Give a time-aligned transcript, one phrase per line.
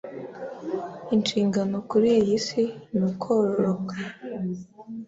[1.15, 2.63] inshingano kuri iy’Isi
[2.95, 3.97] ni ukororoka,